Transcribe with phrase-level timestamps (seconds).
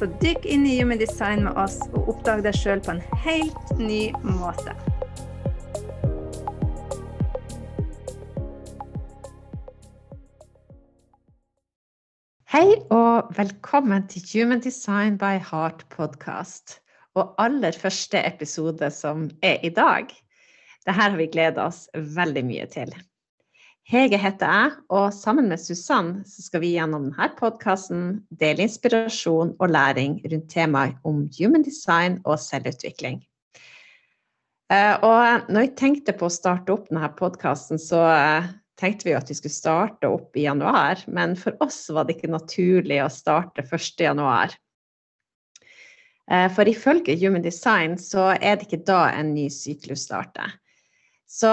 [0.00, 3.72] Så dykk inn i Human Design med oss og oppdag deg sjøl på en helt
[3.76, 4.72] ny måte.
[12.48, 16.78] Hei og velkommen til Human Design by Heart podcast.
[17.12, 20.08] Og aller første episode som er i dag.
[20.80, 22.96] Dette har vi gleda oss veldig mye til.
[23.90, 29.72] Hege heter jeg, og sammen med Susann skal vi gjennom denne podkasten dele inspirasjon og
[29.74, 33.18] læring rundt temaet om human design og selvutvikling.
[34.70, 39.18] Eh, og når vi tenkte på å starte opp denne podkasten, så eh, tenkte vi
[39.18, 43.10] at vi skulle starte opp i januar, men for oss var det ikke naturlig å
[43.10, 44.06] starte 1.
[44.06, 44.54] januar.
[46.30, 50.60] Eh, for ifølge Human Design så er det ikke da en ny syklus starter.
[51.26, 51.50] Så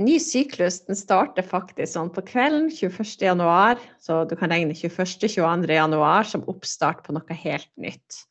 [0.00, 3.22] ny syklus den starter faktisk sånn på kvelden 21.
[3.22, 5.28] januar, så du kan regne 21.
[5.30, 5.70] 22.
[5.70, 8.24] januar som oppstart på noe helt nytt.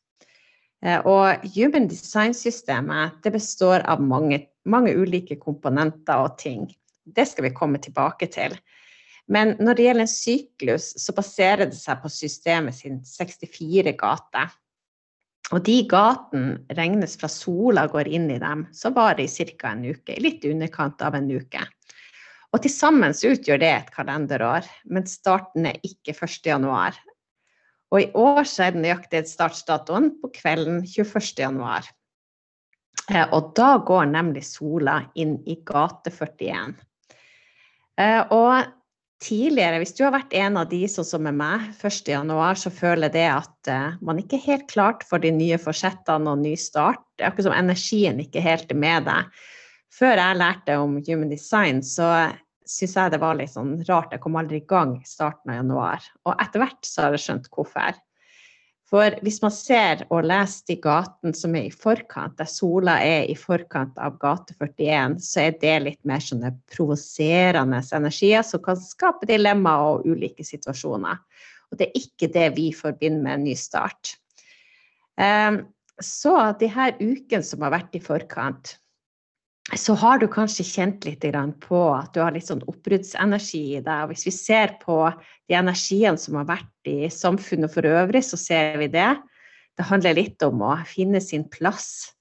[0.84, 6.68] Eh, og Human Design-systemet det består av mange, mange ulike komponenter og ting.
[7.04, 8.56] Det skal vi komme tilbake til.
[9.24, 14.52] Men når det gjelder en syklus, så baserer det seg på systemet sin 64 gater.
[15.52, 19.74] Og de gatene regnes fra sola går inn i dem, så varer i ca.
[19.74, 20.16] en uke.
[20.20, 21.64] Litt i underkant av en uke.
[22.54, 26.38] Og til sammen utgjør det et kalenderår, men starten er ikke 1.
[26.46, 26.96] januar.
[27.92, 31.34] Og i år så er den nøyaktig startdatoen på kvelden 21.
[31.42, 31.86] januar.
[33.10, 36.78] Eh, og da går nemlig sola inn i gate 41.
[38.00, 38.64] Eh, og
[39.24, 43.12] tidligere, hvis du har vært en av de sånn som er meg 1.1, så føler
[43.12, 47.02] det at uh, man ikke er helt klart for de nye forsettene og ny start.
[47.16, 49.44] Det er akkurat som energien ikke helt er med deg.
[49.94, 52.10] Før jeg lærte om human design, så
[52.66, 54.12] syns jeg det var litt sånn rart.
[54.12, 56.08] Jeg kom aldri i gang i starten av januar.
[56.26, 58.00] Og etter hvert så har jeg skjønt hvorfor.
[58.84, 63.24] For hvis man ser og leser de gatene som er i forkant, der sola er
[63.32, 68.76] i forkant av gate 41, så er det litt mer sånne provoserende energier som kan
[68.80, 71.22] skape dilemmaer og ulike situasjoner.
[71.72, 74.18] Og det er ikke det vi forbinder med en ny start.
[75.16, 75.62] Ehm,
[76.02, 78.76] så de her ukene som har vært i forkant,
[79.72, 81.24] så har du kanskje kjent litt
[81.64, 84.02] på at du har litt sånn oppbruddsenergi i deg.
[84.04, 84.98] Og hvis vi ser på
[85.48, 89.14] de energiene som har vært i samfunnet for øvrig, så ser vi det.
[89.74, 92.12] Det handler litt om å finne sin plass,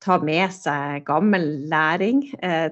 [0.00, 2.70] ta med seg gammel læring, eh,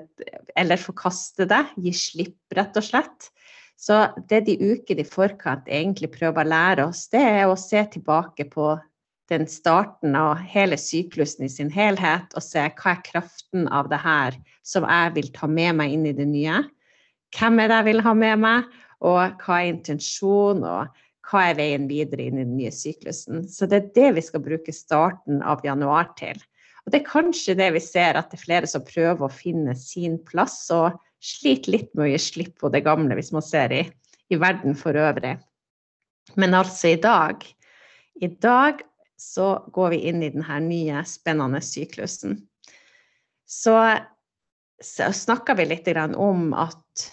[0.55, 3.31] eller forkaste det, gi slipp, rett og slett.
[3.75, 3.99] Så
[4.31, 8.47] det de ukene i forkant egentlig prøver å lære oss, det er å se tilbake
[8.53, 8.77] på
[9.33, 14.01] den starten av hele syklusen i sin helhet og se hva er kraften av det
[14.03, 14.37] her
[14.67, 16.61] som jeg vil ta med meg inn i det nye.
[17.35, 18.69] Hvem er det jeg vil ha med meg,
[19.05, 23.47] og hva er intensjonen, og hva er veien videre inn i den nye syklusen.
[23.49, 26.39] Så det er det vi skal bruke starten av januar til.
[26.85, 29.75] Og det er kanskje det vi ser, at det er flere som prøver å finne
[29.79, 33.73] sin plass og sliter litt med å gi slipp på det gamle, hvis man ser
[33.73, 33.83] i,
[34.29, 35.39] i verden for øvrig.
[36.41, 37.45] Men altså i dag
[38.23, 38.83] i dag
[39.25, 42.39] så går vi inn i denne nye, spennende syklusen.
[43.49, 43.77] Så,
[44.83, 47.07] så snakker vi litt om at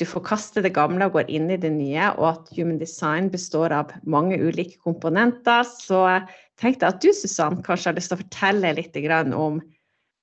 [0.00, 3.28] du får kaste det gamle og går inn i det nye, og at human design
[3.32, 5.66] består av mange ulike komponenter.
[5.68, 6.00] Så
[6.60, 8.96] tenkte jeg at du, Susann, kanskje har lyst til å fortelle litt
[9.36, 9.60] om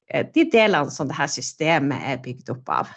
[0.09, 2.95] eh, de delene som dette systemet er bygd opp av.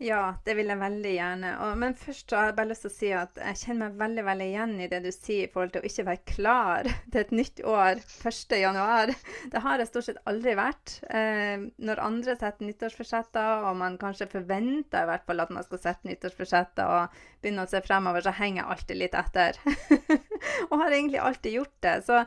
[0.00, 1.48] Ja, det vil jeg veldig gjerne.
[1.60, 4.22] Og, men først har jeg bare lyst til å si at jeg kjenner meg veldig
[4.24, 7.34] veldig igjen i det du sier i forhold til å ikke være klar til et
[7.36, 9.10] nytt år 1.1.
[9.52, 10.94] Det har jeg stort sett aldri vært.
[11.12, 15.82] Eh, når andre setter nyttårsforsetter, og man kanskje forventer i hvert fall at man skal
[15.82, 19.58] sette nyttårsforsetter og begynne å se fremover, så henger jeg alltid litt etter.
[20.70, 21.92] og har egentlig alltid gjort det.
[22.08, 22.22] Så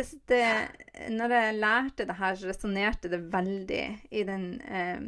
[0.00, 0.40] det, det,
[1.12, 3.82] når jeg lærte det her, så resonnerte det veldig
[4.16, 5.04] i den eh,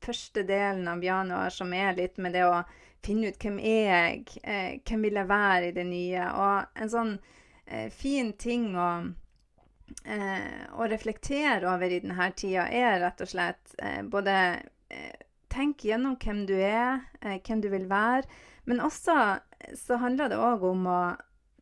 [0.00, 2.62] første delen av januar, som er litt med det å
[3.04, 6.26] finne ut hvem er jeg, eh, hvem vil jeg være i det nye.
[6.36, 7.14] Og en sånn
[7.66, 8.90] eh, fin ting å,
[10.04, 14.36] eh, å, reflektere over i denne tida er rett og slett eh, både
[14.90, 18.22] eh, Tenk gjennom hvem du er, eh, hvem du vil være,
[18.70, 19.16] men også
[19.74, 21.00] så handler det òg om å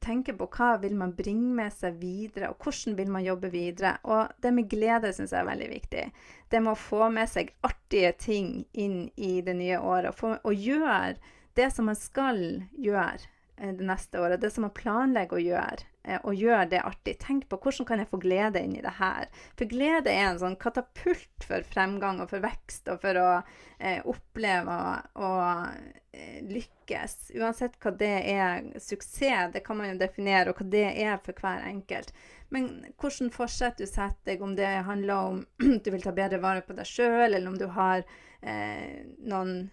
[0.03, 3.97] tenke på hva vil man bringe med seg videre, og hvordan vil man jobbe videre.
[4.09, 6.05] Og det med glede syns jeg er veldig viktig.
[6.51, 10.13] Det med å få med seg artige ting inn i det nye året.
[10.13, 11.17] Og, få, og gjøre
[11.59, 12.43] det som man skal
[12.79, 13.27] gjøre
[13.61, 14.41] det neste året.
[14.41, 15.87] Det som man planlegger å gjøre.
[16.05, 17.17] Eh, og gjør det artig.
[17.23, 19.31] Tenk på hvordan kan jeg få glede inn i det her.
[19.59, 24.01] For glede er en sånn katapult for fremgang og for vekst og for å eh,
[24.07, 24.79] oppleve
[25.19, 30.65] og Eh, lykkes, uansett hva det er Suksess, det kan man jo definere, og hva
[30.73, 32.15] det er for hver enkelt.
[32.55, 35.43] Men hvordan forsett du setter deg, om det handler om
[35.85, 38.03] du vil ta bedre vare på deg sjøl, eller om du har
[38.41, 39.69] eh, noen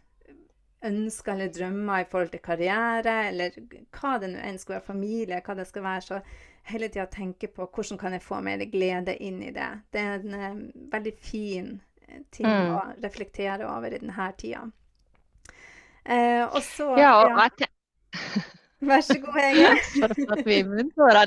[0.88, 3.56] ønsker eller drømmer i forhold til karriere, eller
[3.96, 6.22] hva det nå enn skal være, familie, hva det skal være, så
[6.72, 9.70] hele tida tenke på hvordan kan jeg få mer glede inn i det.
[9.94, 10.60] Det er en eh,
[10.94, 11.72] veldig fin
[12.08, 12.74] eh, ting mm.
[12.74, 14.66] å reflektere over i denne tida.
[16.06, 17.70] Eh, og så Ja, og ja.
[18.84, 19.70] Vær så god, Hege.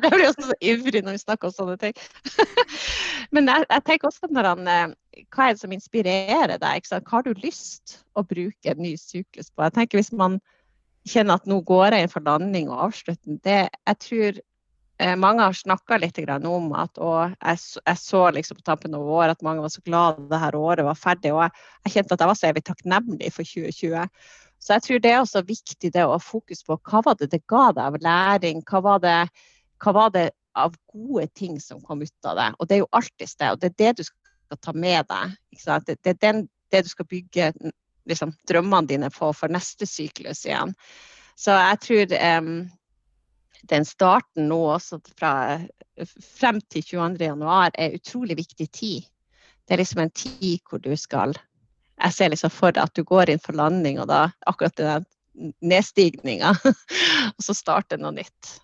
[0.04, 1.94] jeg blir også så ivrig når vi snakker om sånne ting.
[3.34, 6.90] Men jeg, jeg, tenker også når han eh, Hva er det som inspirerer deg?
[6.92, 9.64] Hva har du lyst å bruke en ny syklus på?
[9.64, 10.38] Jeg tenker Hvis man
[11.08, 14.40] kjenner at nå går jeg inn for landing og avslutning, det jeg tror
[15.00, 19.08] eh, mange har snakka litt om at og jeg, jeg, så liksom på tampen av
[19.08, 21.32] året at mange var så glad det her året var ferdig.
[21.32, 24.04] Og jeg, jeg kjente at jeg var så evig takknemlig for 2020.
[24.58, 27.30] Så jeg tror det er også viktig det å ha fokus på hva var det
[27.32, 28.62] det ga deg av læring.
[28.66, 29.18] Hva var det,
[29.84, 30.28] hva var det
[30.58, 32.48] av gode ting som kom ut av det.
[32.58, 33.50] Og det er jo alltid det.
[33.52, 35.36] Og det er det du skal ta med deg.
[35.86, 37.52] Det, det, er den, det du skal bygge
[38.08, 40.74] liksom, drømmene dine på for neste syklus igjen.
[41.38, 42.54] Så jeg tror um,
[43.70, 45.32] den starten nå også fra
[46.38, 49.06] frem til 22.1 er utrolig viktig tid.
[49.66, 51.36] Det er liksom en tid hvor du skal
[51.98, 55.06] jeg ser liksom for deg at du går inn for landing, og da akkurat den
[55.62, 56.54] nedstigninga,
[57.36, 58.58] og så starter noe nytt.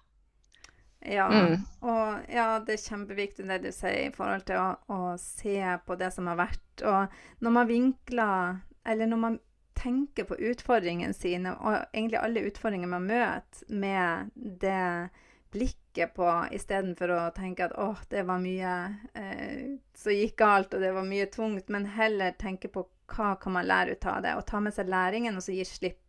[1.04, 1.58] Ja, mm.
[1.84, 5.96] og ja, det er kjempeviktig det du sier i forhold til å, å, se på
[6.00, 6.70] det som har vært.
[6.80, 9.36] Og når man vinkler, eller når man
[9.76, 15.10] tenker på utfordringene sine, og egentlig alle utfordringer man møter, med det
[15.54, 18.72] blikket på istedenfor å tenke at åh, det var mye
[19.14, 23.52] eh, som gikk galt, og det var mye tungt, men heller tenke på hva kan
[23.52, 26.00] man lære ut av det, og ta med seg læringen, og så gi slipp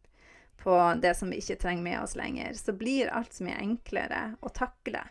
[0.61, 2.53] på det som vi ikke trenger med oss lenger.
[2.53, 5.03] Så blir alt så mye enklere å takle.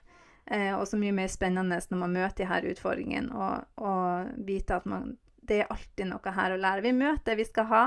[0.47, 4.81] Eh, og så mye mer spennende når man møter de her utfordringene, og, og vite
[4.81, 5.15] at man,
[5.45, 6.87] det er alltid noe her å lære.
[6.89, 7.85] Vi møter det vi skal ha,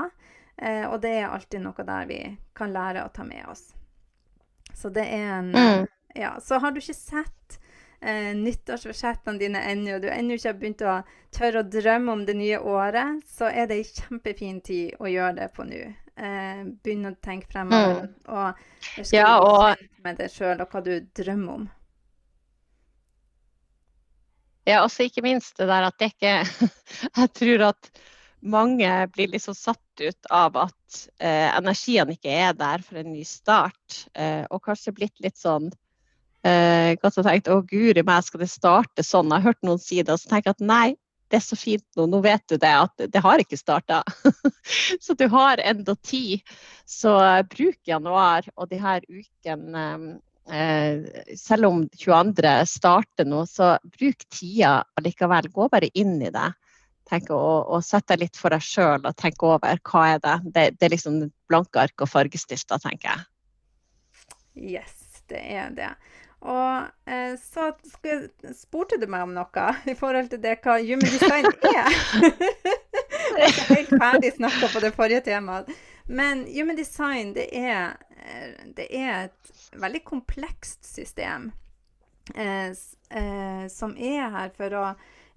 [0.56, 2.22] eh, og det er alltid noe der vi
[2.58, 3.68] kan lære å ta med oss.
[4.74, 5.86] Så det er en mm.
[6.14, 6.40] Ja.
[6.40, 7.58] Så har du ikke sett
[8.00, 10.98] eh, nyttårsforsettene dine ennå, og du ennå ikke har begynt å
[11.34, 15.34] tørre å drømme om det nye året, så er det en kjempefin tid å gjøre
[15.40, 15.80] det på nå.
[16.18, 18.14] Eh, begynne å tenke fremover mm.
[18.34, 21.68] og ja, og med deg sjøl og hva du drømmer om.
[24.66, 26.32] Ja, også ikke minst det der at det ikke
[27.22, 27.90] Jeg tror at
[28.38, 33.24] mange blir liksom satt ut av at eh, energien ikke er der for en ny
[33.26, 34.02] start.
[34.14, 35.70] Eh, og kanskje blitt litt sånn
[36.46, 39.30] Eh, godt tenkt å guri meg, skal det starte sånn?
[39.32, 40.88] Jeg har hørt noen si det, og så tenker jeg at nei,
[41.28, 44.00] det er så fint nå, nå vet du det, at det har ikke starta.
[45.04, 46.40] så du har enda tid.
[46.88, 47.12] Så
[47.52, 49.84] bruk januar og de her ukene
[50.48, 51.04] eh,
[51.36, 52.54] selv om 22.
[52.70, 55.50] starter nå, så bruk tida allikevel.
[55.52, 56.48] Gå bare inn i det.
[57.08, 57.40] Tenk å,
[57.72, 60.88] å sette deg litt for deg sjøl og tenke over hva er det Det, det
[60.88, 63.28] er liksom blanke ark og fargestifter, tenker jeg.
[64.78, 65.92] Yes, det er det.
[66.40, 67.72] Og eh, så
[68.54, 71.98] spurte du meg om noe i forhold til det hva human design er.
[73.38, 75.70] Jeg er ikke helt ferdig snakka på det forrige temaet.
[76.08, 81.50] Men human design det er, eh, det er et veldig komplekst system
[82.34, 84.86] eh, eh, som er her for å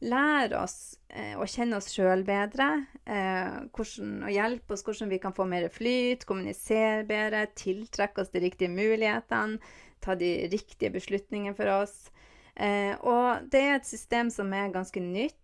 [0.01, 0.77] lære oss
[1.09, 2.69] eh, å kjenne oss sjøl bedre.
[3.05, 8.33] Eh, hvordan, og hjelpe oss hvordan vi kan få mer flyt, kommunisere bedre, tiltrekke oss
[8.33, 9.59] de riktige mulighetene
[10.01, 12.09] ta de riktige beslutningene for oss.
[12.55, 15.37] Eh, og det er et system som er ganske nytt.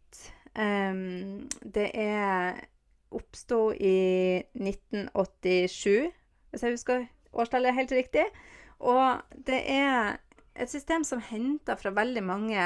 [0.58, 2.58] Um, det er
[3.14, 6.10] oppsto i 1987,
[6.50, 7.06] hvis jeg husker
[7.38, 8.26] årstallet helt riktig.
[8.80, 10.18] Og det er
[10.58, 12.64] et system som henter fra veldig mange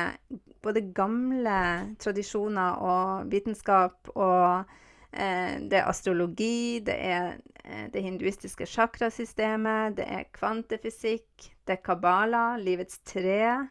[0.63, 1.57] både gamle
[1.99, 4.71] tradisjoner og vitenskap og
[5.11, 7.33] det er astrologi, det er
[7.65, 13.67] eh, det hinduistiske chakrasystemet, det er kvantefysikk, det er kabbala, livets tre.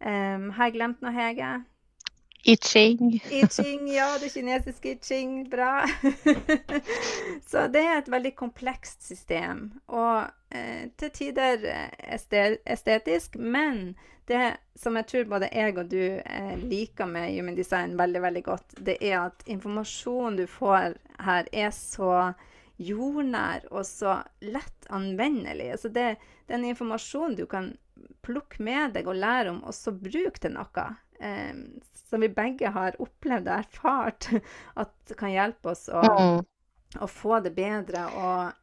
[0.00, 1.50] Um, har jeg glemt noe, Hege?
[2.42, 3.24] I Ching.
[3.30, 4.18] I Ching, ja.
[4.20, 5.50] Det kinesiske I Ching.
[5.50, 5.86] Bra.
[7.50, 9.66] så det er et veldig komplekst system.
[9.86, 12.14] Og eh, til tider eh,
[12.64, 13.94] estetisk, men
[14.30, 18.44] det som jeg tror både jeg og du eh, liker med Human Design veldig, veldig
[18.46, 22.32] godt, det er at informasjonen du får her, er så
[22.80, 25.72] jordnær og så lett anvendelig.
[25.74, 26.14] Altså det,
[26.48, 27.74] den er en informasjon du kan
[28.24, 30.86] plukke med deg og lære om, og så bruke til noe.
[31.20, 31.52] Eh,
[32.10, 34.30] som vi begge har opplevd og erfart
[34.82, 36.40] at kan hjelpe oss å, mm.
[37.04, 38.56] å få det bedre og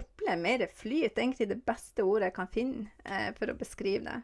[0.00, 1.14] oppleve mer flyt.
[1.14, 4.18] Det er Egentlig det beste ordet jeg kan finne eh, for å beskrive det.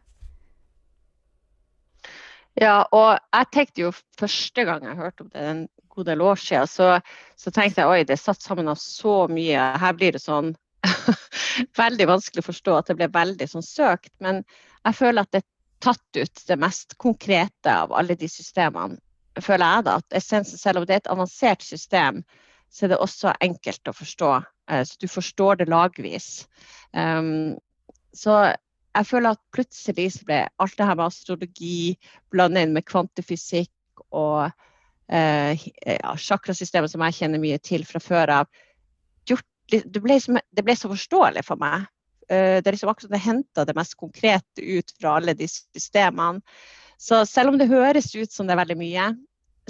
[2.62, 5.64] Ja, og jeg tenkte jo første gang jeg hørte om det en
[5.94, 6.90] god del år siden, så,
[7.38, 9.64] så tenkte jeg oi, det er satt sammen av så mye.
[9.82, 10.52] Her blir det sånn
[11.82, 14.12] veldig vanskelig å forstå at det ble veldig sånn søkt.
[14.22, 14.42] Men
[14.84, 15.44] jeg føler at det
[15.84, 18.98] tatt ut det mest konkrete av alle de systemene.
[19.42, 22.22] Føler jeg da, at essensen, Selv om det er et avansert system,
[22.70, 24.30] så er det også enkelt å forstå.
[24.70, 26.46] Eh, så du forstår det lagvis.
[26.92, 27.56] Um,
[28.14, 28.54] så
[28.94, 31.96] jeg føler at plutselig så ble alt det her med astrologi
[32.30, 34.52] blanda inn med kvantefysikk og
[35.10, 35.64] eh,
[35.98, 38.60] ja, sjakrasystemet som jeg kjenner mye til fra før av,
[39.72, 41.86] det, ble som, det ble så forståelig for meg.
[42.30, 46.42] Uh, det er liksom akkurat det henta det mest konkrete ut fra alle de systemene.
[47.00, 49.10] Så selv om det høres ut som det er veldig mye,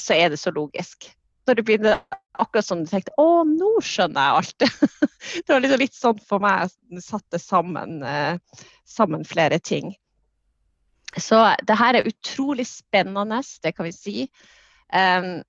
[0.01, 1.09] så er det så logisk.
[1.49, 1.99] Når du begynner
[2.39, 4.65] akkurat som du tenkte Å, nå skjønner jeg alt.
[5.47, 6.73] det var liksom litt sånn for meg.
[6.93, 8.39] Jeg satte sammen, uh,
[8.89, 9.95] sammen flere ting.
[11.21, 14.17] Så det her er utrolig spennende, det kan vi si.
[14.91, 15.45] Um,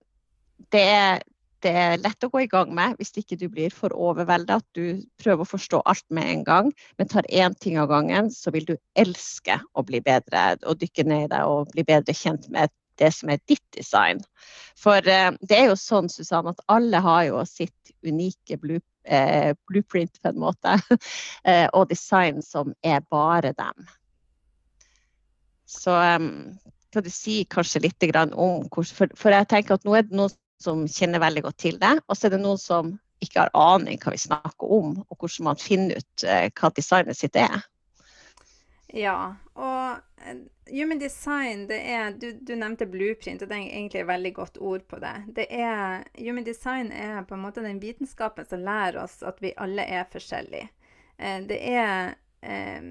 [0.71, 1.23] det, er,
[1.65, 4.61] det, er, lett å gå i gang med hvis ikke du blir for overveldet.
[4.61, 8.29] At du prøver å forstå alt med en gang, men tar én ting av gangen,
[8.33, 12.15] så vil du elske å bli bedre og dykke ned i det og bli bedre
[12.15, 14.21] kjent med det som er ditt design.
[14.79, 20.21] For uh, det er jo sånn, Susanne, at alle har jo sitt unike uh, blueprint
[20.21, 23.89] på en måte, uh, og design som er bare dem.
[25.65, 25.91] Så
[26.93, 28.03] kan du si kanskje litt
[28.37, 30.31] om for, for jeg tenker at nå er det noen
[30.61, 32.93] som kjenner veldig godt til det, og så er det noen som
[33.23, 37.37] ikke har aning hva vi snakker om, og hvordan man finner ut hva designet sitt
[37.39, 37.63] er.
[38.95, 40.03] Ja, og
[40.69, 44.55] Human design, det er du, du, nevnte blueprint, og det er egentlig et veldig godt
[44.57, 45.13] ord på det.
[45.37, 49.53] det er, human design er på en måte den vitenskapen som lærer oss at vi
[49.61, 50.71] alle er forskjellige.
[51.17, 52.89] Eh, det er eh,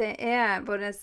[0.00, 0.96] Det er vårt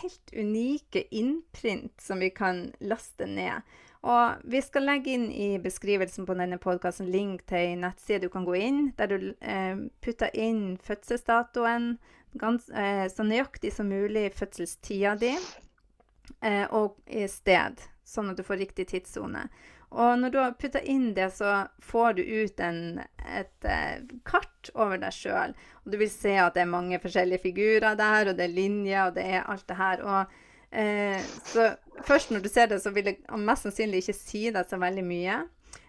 [0.00, 3.60] helt unike innprint som vi kan laste ned.
[4.04, 8.32] Og vi skal legge inn i beskrivelsen på denne podkasten link til ei nettside du
[8.32, 11.94] kan gå inn, der du eh, putter inn fødselsdatoen,
[12.36, 18.44] gans, eh, så nøyaktig som mulig fødselstida di eh, og i sted, sånn at du
[18.44, 19.46] får riktig tidssone.
[19.94, 24.70] Og når du har putta inn det, så får du ut en, et et kart
[24.74, 25.54] over deg sjøl.
[25.84, 29.06] Og du vil se at det er mange forskjellige figurer der, og det er linjer,
[29.06, 30.02] og det er alt det her.
[30.04, 30.40] Og,
[30.74, 34.68] eh, så først når du ser det, så vil det mest sannsynlig ikke si deg
[34.68, 35.42] så veldig mye.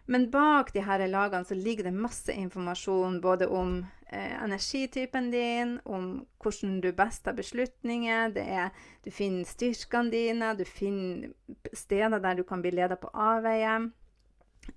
[0.05, 3.79] Men bak de her lagene så ligger det masse informasjon både om
[4.13, 8.37] eh, energitypen din, om hvordan du best tar beslutninger.
[8.37, 8.69] Er,
[9.05, 11.33] du finner styrkene dine, du finner
[11.73, 13.79] steder der du kan bli leda på avveie.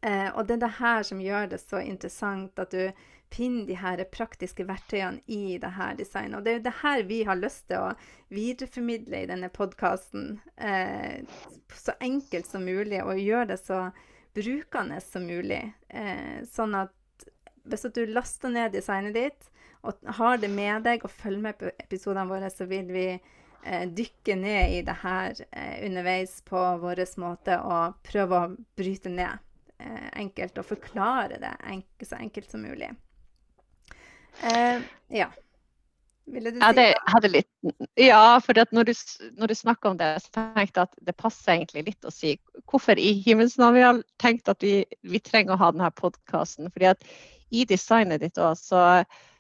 [0.01, 2.91] Eh, og det er det her som gjør det så interessant, at du
[3.31, 6.39] finner de her praktiske verktøyene i det her designet.
[6.39, 7.95] Og det er jo det her vi har lyst til å
[8.33, 10.39] videreformidle i denne podkasten.
[10.57, 11.25] Eh,
[11.75, 13.89] så enkelt som mulig, og gjøre det så
[14.39, 15.65] brukende som mulig.
[15.89, 16.95] Eh, sånn at
[17.69, 19.51] hvis du laster ned designet ditt
[19.87, 23.85] og har det med deg og følger med på episodene våre, så vil vi eh,
[23.85, 29.45] dykke ned i det her eh, underveis på vår måte og prøve å bryte ned
[29.79, 32.91] eh, enkelt og forklare det enk så enkelt som mulig.
[34.43, 35.31] Eh, ja.
[36.29, 36.89] Ville du si det?
[37.09, 37.49] Hadde litt,
[37.97, 38.93] ja, for når du,
[39.41, 42.35] når du snakker om det, så tenkte jeg at det passer egentlig litt å si
[42.69, 46.69] hvorfor i himmelens navn vi har tenkt at vi, vi, trenger å ha denne podkasten.
[46.75, 47.09] fordi at
[47.49, 48.85] i designet ditt òg, så,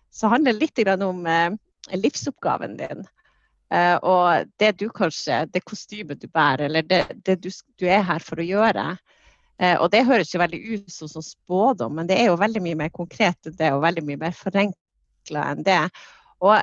[0.09, 1.52] så, handler det litt om eh,
[1.92, 3.04] livsoppgaven din.
[3.68, 8.00] Uh, og det du kanskje, det kostymet du bærer, eller det, det du, du, er
[8.00, 8.95] her for å gjøre.
[9.58, 12.62] Eh, og det høres jo veldig ut som, som spådom, men det er jo veldig
[12.62, 15.80] mye mer konkret enn det, og veldig mye mer forenkla enn det.
[16.44, 16.56] Og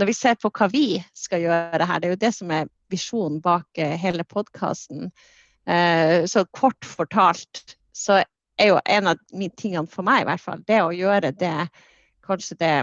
[0.00, 0.86] når vi ser på hva vi
[1.18, 5.10] skal gjøre her, det er jo det som er visjonen bak eh, hele podkasten.
[5.68, 8.22] Eh, så kort fortalt så
[8.60, 9.20] er jo en av
[9.58, 11.56] tingene for meg i hvert fall, det å gjøre det
[12.24, 12.76] kanskje det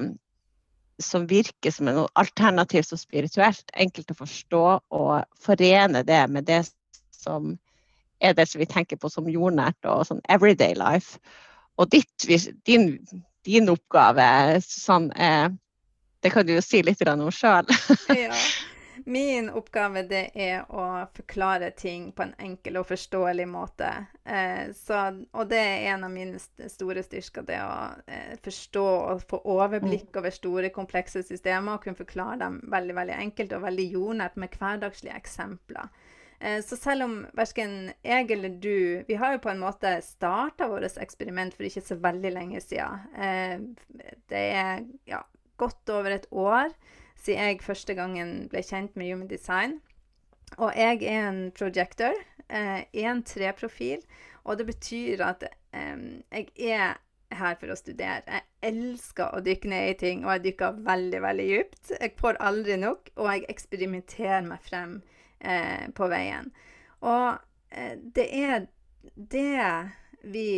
[1.00, 6.66] som virker som noe alternativt og spirituelt, enkelt å forstå, og forene det med det
[7.16, 7.56] som
[8.20, 11.20] er det som vi tenker på som jordnært og sånn everyday life.
[11.80, 12.28] Og ditt,
[12.68, 12.92] din,
[13.48, 15.12] din oppgave, Susann,
[16.20, 17.64] Det kan du jo si litt om sjøl.
[18.12, 18.36] ja.
[19.06, 23.88] Min oppgave det er å forklare ting på en enkel og forståelig måte.
[24.26, 25.00] Eh, så,
[25.32, 30.20] og det er en av mine store styrker, det å eh, forstå og få overblikk
[30.20, 34.60] over store, komplekse systemer og kunne forklare dem veldig veldig enkelt og veldig jordnært med
[34.60, 35.90] hverdagslige eksempler.
[36.40, 40.70] Eh, så selv om verken jeg eller du Vi har jo på en måte starta
[40.72, 43.04] vårt eksperiment for ikke så veldig lenge siden.
[43.20, 43.60] Eh,
[44.32, 45.22] det er ja,
[45.58, 46.72] godt over et år
[47.20, 49.80] siden jeg første gangen ble kjent med Human Design.
[50.58, 52.16] Og jeg er en projector,
[52.48, 54.00] eh, en treprofil,
[54.46, 56.96] og det betyr at jeg er
[57.38, 58.24] her for å studere.
[58.26, 61.92] Jeg elsker å dykke ned i ting, og jeg dykker veldig, veldig dypt.
[61.94, 64.96] Jeg får aldri nok, og jeg eksperimenterer meg frem
[65.40, 66.52] eh, på veien.
[67.02, 67.40] Og
[67.72, 68.68] eh, det er
[69.16, 69.66] det
[70.24, 70.50] vi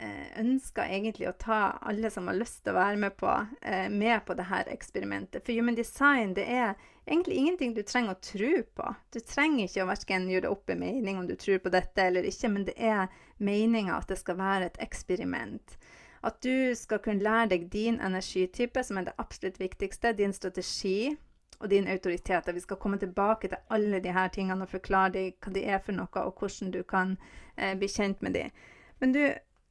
[0.00, 3.32] Eh, ønsker egentlig å ta alle som har lyst til å være med på,
[3.66, 5.42] eh, med på dette eksperimentet.
[5.42, 8.94] For human design det er egentlig ingenting du trenger å tro på.
[9.10, 12.22] Du trenger ikke å verken gjøre opp en mening om du tror på dette eller
[12.22, 13.08] ikke, men det er
[13.38, 15.76] meninga at det skal være et eksperiment.
[16.22, 21.16] At du skal kunne lære deg din energitype, som er det absolutt viktigste, din strategi
[21.58, 22.48] og din autoritet.
[22.54, 25.96] Vi skal komme tilbake til alle disse tingene og forklare deg hva de er for
[25.96, 27.16] noe, og hvordan du kan
[27.56, 28.50] eh, bli kjent med dem.
[28.98, 29.22] Men du,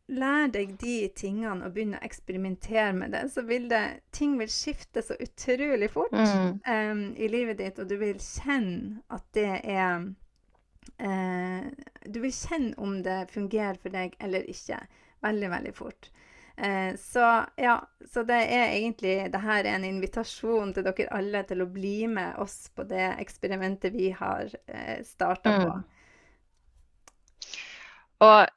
[0.07, 3.83] lær deg de tingene og begynner å eksperimentere med det, så vil det,
[4.15, 6.61] ting vil skifte så utrolig fort mm.
[6.63, 10.07] um, i livet ditt, og du vil kjenne at det er
[11.03, 11.67] uh,
[12.07, 14.79] Du vil kjenne om det fungerer for deg eller ikke,
[15.25, 16.11] veldig, veldig fort.
[16.57, 17.75] Uh, så ja,
[18.09, 22.07] så det er egentlig det her er en invitasjon til dere alle til å bli
[22.09, 25.75] med oss på det eksperimentet vi har uh, starta på.
[25.77, 25.85] Mm.
[28.25, 28.47] Og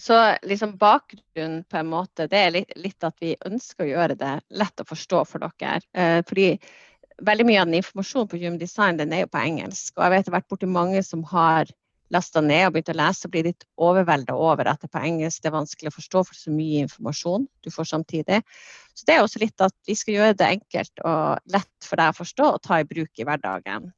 [0.00, 4.16] så liksom bakgrunnen på en måte, det er litt, litt, at vi ønsker å gjøre
[4.20, 5.82] det lett å forstå for dere.
[5.92, 6.54] Eh, fordi
[7.26, 9.92] veldig mye av den informasjonen på Human Design den er jo på engelsk.
[9.98, 11.68] Og jeg vet det har vært borti mange som har
[12.10, 15.50] lasta ned og begynt å lese blir litt overvelda over at det på engelsk det
[15.50, 18.40] er vanskelig å forstå for så mye informasjon du får samtidig.
[18.94, 22.12] Så det er også litt at vi skal gjøre det enkelt og lett for deg
[22.12, 23.88] å forstå og ta i bruk i hverdagen.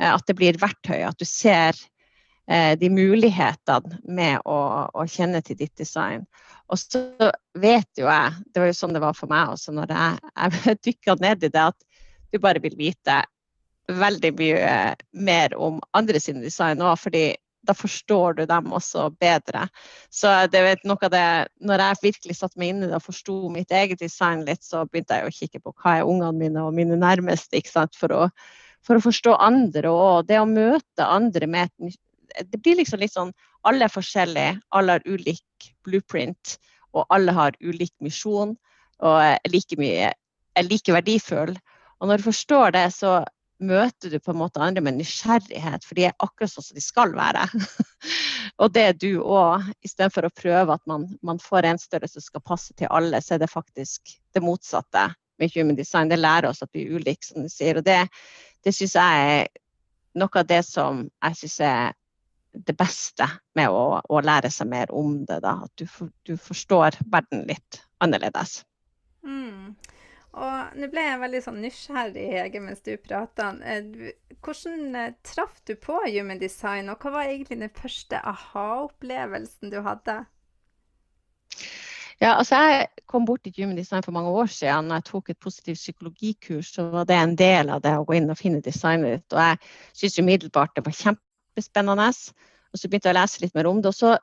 [0.00, 1.76] Eh, at det blir verktøy, at du ser
[2.50, 4.56] Eh, de mulighetene med å,
[4.88, 6.22] å, kjenne til ditt design.
[6.72, 7.02] Og så
[7.60, 10.78] vet jo jeg, det var jo sånn det var for meg også når jeg, jeg
[10.86, 13.18] dykka ned i det, at du bare vil vite
[13.92, 14.70] veldig mye
[15.28, 17.26] mer om andre sine design òg, fordi
[17.68, 19.66] da forstår du dem også bedre.
[20.10, 21.26] Så det er noe av det,
[21.60, 24.86] når jeg virkelig satte meg inn i det og forsto mitt eget design litt, så
[24.88, 28.14] begynte jeg å kikke på hva er ungene mine og mine nærmeste, ikke sant, for
[28.14, 28.26] å,
[28.86, 29.92] for å forstå andre.
[29.92, 31.98] Og det å møte andre med et
[32.52, 33.30] det blir liksom litt sånn
[33.66, 36.58] Alle er forskjellige, alle har ulik blueprint,
[36.94, 38.54] og alle har ulik misjon
[38.98, 40.12] og er like, mye,
[40.54, 41.52] er like verdifull.
[41.98, 43.20] Og når du forstår det, så
[43.58, 46.84] møter du på en måte andre med nysgjerrighet, for de er akkurat sånn som de
[46.84, 47.44] skal være.
[48.62, 49.66] og det er du òg.
[49.86, 53.36] Istedenfor å prøve at man, man får en størrelse som skal passe til alle, så
[53.36, 56.10] er det faktisk det motsatte med human design.
[56.10, 57.80] Det lærer oss at vi er ulike, som du sier.
[57.80, 58.00] Og det,
[58.66, 59.48] det syns jeg er
[60.18, 61.96] noe av det som jeg syns er
[62.58, 63.26] det beste
[63.58, 65.42] med å, å, lære seg mer om det.
[65.44, 65.58] Da.
[65.66, 68.62] At du, du forstår verden litt annerledes.
[69.26, 69.74] Mm.
[70.38, 73.50] Og nå ble jeg veldig sånn nysgjerrig Hege, mens du prata.
[73.66, 74.12] Eh,
[74.44, 79.80] hvordan eh, traff du på human design, og hva var egentlig den første aha-opplevelsen du
[79.86, 80.20] hadde?
[82.18, 84.90] Ja, altså Jeg kom bort til human design for mange år siden.
[84.90, 88.18] Når jeg tok et positivt psykologikurs, så var det en del av det å gå
[88.18, 89.36] inn og finne designet ditt.
[89.36, 89.58] Og jeg
[89.92, 92.08] syntes umiddelbart det var kjempespennende.
[92.72, 94.16] Og så begynte jeg å lese litt mer om det, og så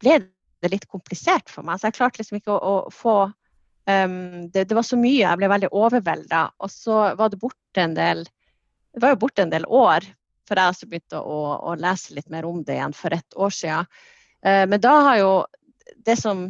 [0.00, 0.20] ble
[0.62, 1.80] det litt komplisert for meg.
[1.80, 3.16] Så jeg klarte liksom ikke å, å få
[4.04, 6.46] um, det, det, var så mye, jeg ble veldig overvelda.
[6.62, 8.24] Og så var det borte en del
[8.90, 10.06] Det var jo borte en del år
[10.48, 13.52] før jeg også begynte å, å, lese litt mer om det igjen for et år
[13.54, 13.86] siden.
[14.42, 15.30] Uh, men da har jo
[16.06, 16.48] det som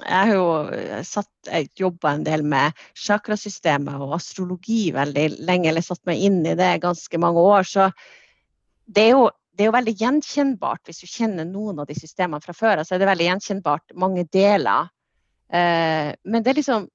[0.00, 6.00] jeg har jo satt, jobba en del med chakrasystemet og astrologi veldig lenge, eller satt
[6.08, 7.66] meg inn i det ganske mange år.
[7.68, 7.90] Så
[8.88, 9.28] det er jo
[9.60, 12.80] det er jo veldig gjenkjennbart hvis du kjenner noen av de systemene fra før.
[12.80, 14.88] så er det veldig gjenkjennbart mange deler.
[15.52, 16.88] Eh, men det liksom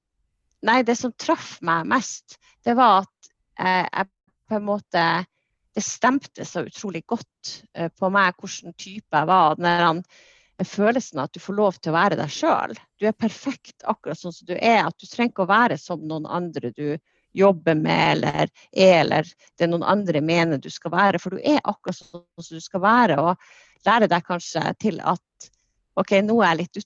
[0.66, 3.28] Nei, det som traff meg mest, det var at
[3.60, 4.08] eh, jeg
[4.48, 5.02] på en måte
[5.76, 9.58] Det stemte så utrolig godt eh, på meg hvilken type jeg var.
[9.60, 10.00] Den
[10.64, 12.72] følelsen av at du får lov til å være deg sjøl.
[12.96, 14.86] Du er perfekt akkurat sånn som du er.
[14.86, 16.96] At du trenger ikke å være som noen andre du
[17.36, 19.28] jobber med eller er, eller
[19.60, 21.20] det noen andre mener du skal være.
[21.20, 23.20] For du er akkurat sånn som du skal være.
[23.20, 25.50] Og lærer deg kanskje til at
[25.96, 26.80] OK, nå er jeg litt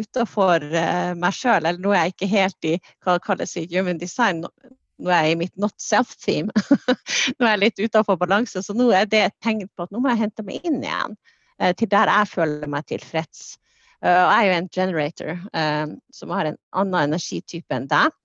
[0.00, 2.72] utafor uh, meg sjøl, eller nå er jeg ikke helt i
[3.04, 4.40] hva det kalles i human design.
[4.44, 6.48] Nå, er jeg i mitt not self-team.
[7.36, 8.62] nå er jeg litt utafor balanse.
[8.64, 11.16] Så nå er det et tegn på at nå må jeg hente meg inn igjen
[11.18, 13.44] uh, til der jeg føler meg tilfreds.
[14.00, 15.44] Uh, jeg er jo en generator
[16.12, 18.20] som har en annen energitype enn deg.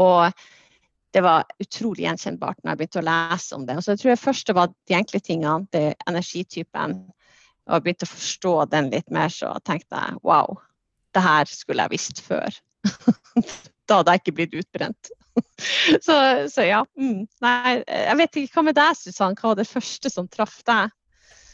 [0.00, 0.32] og
[1.12, 3.76] det var utrolig gjenkjennbart når jeg begynte å lese om det.
[3.76, 6.94] Og så jeg tror jeg først det var de enkle tingene, det energitypen
[7.68, 10.58] og begynte å forstå den litt mer, så tenkte jeg wow,
[11.14, 12.54] det her skulle jeg visst før.
[13.90, 15.10] da hadde jeg ikke blitt utbrent.
[16.06, 16.16] så,
[16.50, 16.80] så, ja.
[16.98, 19.36] Mm, nei, jeg vet ikke hva med deg, Susann.
[19.38, 20.94] Hva var det første som traff deg?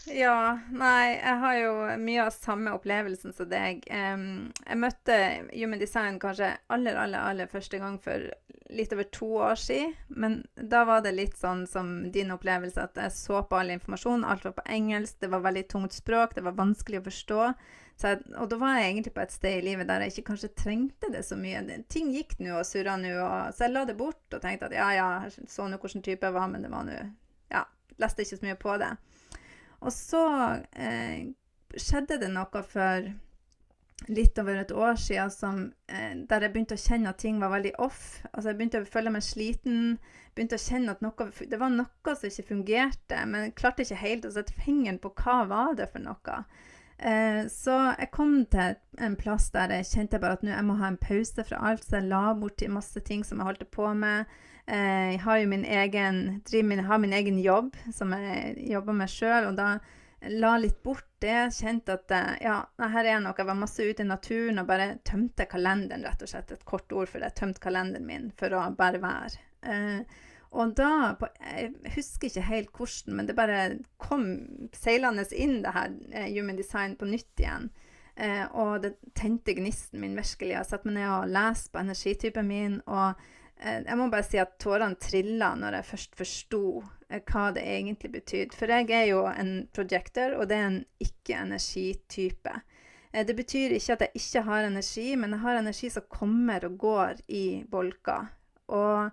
[0.06, 3.82] Ja, nei, jeg har jo mye av samme opplevelsen som deg.
[3.90, 5.16] Jeg møtte
[5.50, 8.28] Human Design kanskje aller, aller, aller første gang for
[8.70, 9.96] litt over to år siden.
[10.08, 14.24] Men da var det litt sånn som din opplevelse, at jeg så på all informasjon.
[14.26, 17.42] Alt var på engelsk, det var veldig tungt språk, det var vanskelig å forstå.
[18.02, 20.52] Jeg, og da var jeg egentlig på et sted i livet der jeg ikke kanskje
[20.58, 21.64] trengte det så mye.
[21.90, 23.14] Ting gikk nå og surra nå,
[23.56, 26.28] så jeg la det bort og tenkte at ja, ja, jeg så nå hvilken type
[26.28, 26.98] jeg var, men det var nå
[27.50, 27.64] Ja,
[28.02, 28.92] leste ikke så mye på det.
[29.86, 30.22] Og så
[30.74, 31.30] eh,
[31.78, 33.06] skjedde det noe for
[34.12, 37.54] litt over et år siden som, eh, der jeg begynte å kjenne at ting var
[37.54, 38.20] veldig off.
[38.32, 39.98] Altså Jeg begynte å føle meg sliten.
[40.36, 44.02] begynte å kjenne at noe, Det var noe som ikke fungerte, men jeg klarte ikke
[44.02, 46.44] helt å sette fingeren på hva var det for noe.
[46.98, 50.76] Eh, så jeg kom til en plass der jeg kjente bare at nå jeg må
[50.80, 53.94] ha en pause fra alt, så jeg la bort masse ting som jeg holdt på
[53.94, 54.26] med.
[54.66, 56.22] Eh, jeg har jo min egen,
[56.66, 59.76] min, har min egen jobb som jeg jobber med sjøl, og da
[60.32, 61.52] la litt bort det.
[61.54, 63.36] Kjente at eh, ja, her er noe.
[63.36, 66.54] Jeg var masse ute i naturen og bare tømte kalenderen, rett og slett.
[66.54, 67.34] Et kort ord for det.
[67.38, 69.44] Tømte kalenderen min for å bare være.
[69.66, 70.22] Eh,
[70.56, 73.62] og da på, Jeg husker ikke helt hvordan, men det bare
[74.00, 74.28] kom
[74.74, 77.70] seilende inn, det her eh, Human Design på nytt igjen.
[78.16, 80.54] Eh, og det tente gnisten min virkelig.
[80.54, 82.78] Jeg satte meg ned og leste på energitypen min.
[82.86, 83.20] og
[83.56, 86.62] jeg må bare si at tårene trilla når jeg først forsto
[87.08, 88.56] eh, hva det egentlig betydde.
[88.56, 92.56] For jeg er jo en projector, og det er en ikke-energitype.
[93.12, 96.68] Eh, det betyr ikke at jeg ikke har energi, men jeg har energi som kommer
[96.68, 98.28] og går i bolker.
[98.76, 99.08] Og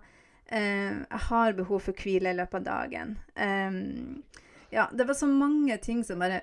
[0.52, 3.16] eh, jeg har behov for hvile i løpet av dagen.
[3.38, 4.22] Um,
[4.74, 6.42] ja, det var så mange ting som bare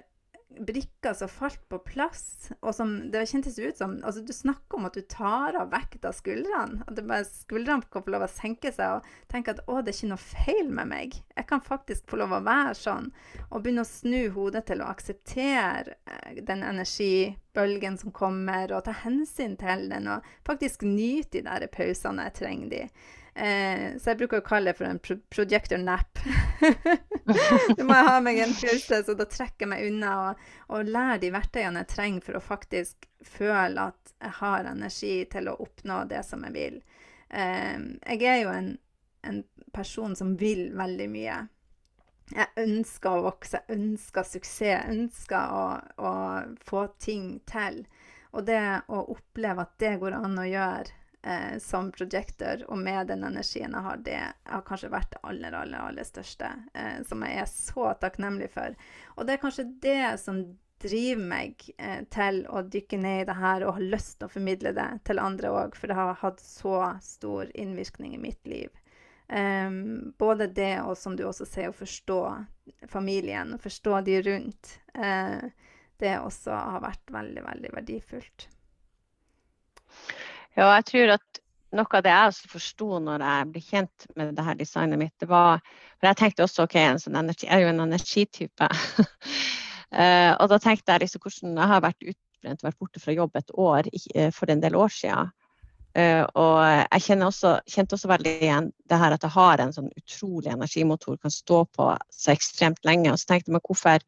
[0.59, 4.87] brikker som falt på plass, og som det kjentes ut som altså Du snakker om
[4.89, 6.83] at du tar av vekt av skuldrene.
[6.87, 9.97] At bare skuldrene kan få lov å senke seg og tenke at å, det er
[9.97, 11.17] ikke noe feil med meg.
[11.37, 13.09] Jeg kan faktisk få lov å være sånn.
[13.49, 18.95] Og begynne å snu hodet til å akseptere eh, den energibølgen som kommer, og ta
[19.03, 22.85] hensyn til den, og faktisk nyte de der pausene jeg trenger de.
[23.33, 26.19] Eh, så jeg bruker å kalle det for en pro projector nap.
[27.77, 30.43] du må ha meg en pause, så da trekker jeg meg unna og,
[30.75, 35.47] og lærer de verktøyene jeg trenger for å faktisk føle at jeg har energi til
[35.47, 36.77] å oppnå det som jeg vil.
[37.29, 37.79] Eh,
[38.17, 38.69] jeg er jo en,
[39.23, 39.41] en
[39.71, 41.41] person som vil veldig mye.
[42.31, 45.65] Jeg ønsker å vokse, jeg ønsker suksess, jeg ønsker å,
[46.03, 46.11] å
[46.67, 47.85] få ting til.
[48.35, 53.07] Og det å oppleve at det går an å gjøre eh, som projector, og med
[53.11, 57.23] den energien jeg har, det har kanskje vært det aller, aller, aller største, eh, som
[57.27, 58.75] jeg er så takknemlig for.
[59.17, 60.43] Og det er kanskje det som
[60.81, 64.33] driver meg eh, til å dykke ned i det her og har lyst til å
[64.33, 68.71] formidle det til andre òg, for det har hatt så stor innvirkning i mitt liv.
[69.31, 72.19] Um, både det og, som du også sier, å forstå
[72.91, 74.73] familien, forstå de rundt.
[74.97, 75.47] Uh,
[76.01, 78.49] det også har vært veldig, veldig verdifullt.
[80.57, 84.33] Ja, jeg tror at noe av det jeg også forsto når jeg ble kjent med
[84.35, 87.63] det her designet mitt, det var For jeg tenkte også OK, sånn energi, jeg er
[87.63, 88.67] jo en energitype.
[89.95, 93.37] uh, og da tenkte jeg liksom hvordan Jeg har vært utbrent, vært borte fra jobb
[93.39, 95.31] et år uh, for en del år siden.
[95.91, 99.89] Uh, og jeg også, kjente også veldig igjen det her at jeg har en sånn
[99.91, 103.11] utrolig energimotor, kan stå på så ekstremt lenge.
[103.11, 104.03] Og så tenkte jeg meg hvorfor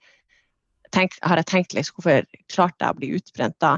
[0.95, 3.77] tenk, har jeg tenkt liksom, hvorfor klarte jeg å bli utbrent da?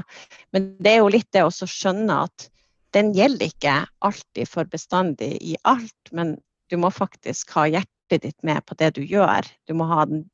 [0.54, 2.50] Men det er jo litt det å skjønne at
[2.94, 3.74] den gjelder ikke
[4.06, 6.36] alltid for bestandig i alt, men
[6.70, 9.46] du må faktisk ha hjertet ditt med på det du gjør.
[9.66, 10.24] Du må ha den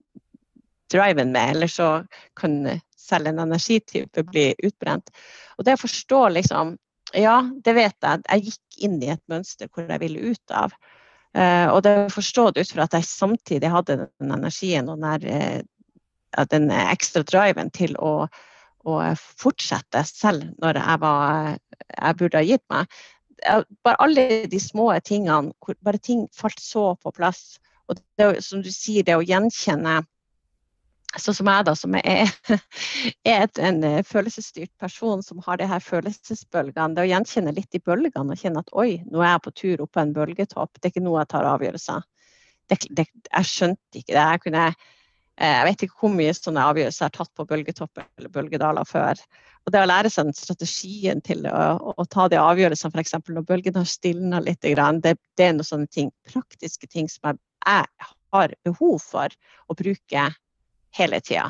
[0.92, 2.04] driven med, eller så
[2.36, 5.10] kan selv en energitype bli utbrent.
[5.58, 6.78] Og det å forstå liksom
[7.12, 8.22] Ja, det vet jeg.
[8.24, 10.72] Jeg gikk inn i et mønster hvor jeg ville ut av.
[11.36, 15.02] Uh, og det å forstå det ut fra at jeg samtidig hadde den energien og
[15.02, 18.30] den, uh, den ekstra driven til å
[18.88, 21.50] å fortsette selv når jeg, var,
[21.96, 23.02] jeg burde ha gitt meg.
[23.82, 27.58] Bare alle de små tingene, bare ting falt så på plass.
[27.90, 30.00] Og det, som du sier, det å gjenkjenne
[31.20, 32.30] sånn som jeg, da, som er,
[33.28, 36.94] er et, en eh, følelsesstyrt person som har de her følelsesbølgene.
[36.96, 39.84] Det å gjenkjenne litt i bølgene og kjenne at oi, nå er jeg på tur
[39.84, 40.72] opp på en bølgetopp.
[40.78, 42.08] Det er ikke noe jeg tar avgjørelser.
[42.70, 44.24] Det, det, jeg skjønte ikke det.
[44.24, 44.66] Jeg, kunne,
[45.42, 49.18] jeg vet ikke hvor mye sånne avgjørelser er tatt på bølgetopper eller bølgedaler før.
[49.66, 53.16] Og det å lære seg strategien til å, å ta de avgjørelsene, f.eks.
[53.28, 57.42] når bølgen har stilna litt, det, det, er noen sånne ting, praktiske ting som jeg,
[57.66, 59.34] jeg har behov for
[59.70, 60.28] å bruke
[60.98, 61.48] hele tida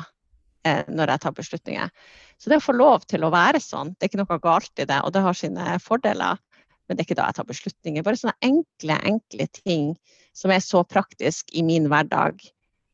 [0.65, 1.93] eh, når jeg tar beslutninger.
[2.37, 4.87] Så det å få lov til å være sånn, det er ikke noe galt i
[4.89, 6.41] det, og det har sine fordeler.
[6.87, 8.05] Men det er ikke da jeg tar beslutninger.
[8.05, 9.93] Bare sånne enkle, enkle ting
[10.35, 12.41] som er så praktisk i min hverdag.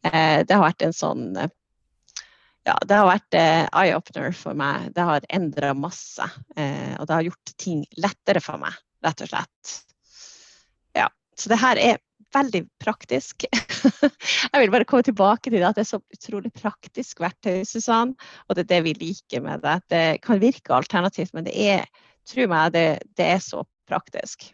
[0.07, 1.25] Eh, det har vært en sånn
[2.67, 4.91] ja, det har vært eh, eye-opener for meg.
[4.93, 6.25] Det har endra masse.
[6.59, 9.73] Eh, og det har gjort ting lettere for meg, rett og slett.
[10.97, 11.07] Ja,
[11.39, 12.01] så det her er
[12.35, 13.47] veldig praktisk.
[14.51, 18.13] jeg vil bare komme tilbake til det at det er så utrolig praktisk verktøy, Susann.
[18.47, 19.79] Og det er det vi liker med det.
[19.89, 21.87] Det kan virke alternativt, men det er,
[22.29, 22.85] tro meg, det,
[23.17, 24.51] det er så praktisk.